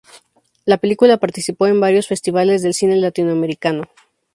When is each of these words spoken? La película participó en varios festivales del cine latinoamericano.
La 0.65 0.77
película 0.77 1.17
participó 1.17 1.67
en 1.67 1.79
varios 1.79 2.07
festivales 2.07 2.63
del 2.63 2.73
cine 2.73 2.95
latinoamericano. 2.95 3.83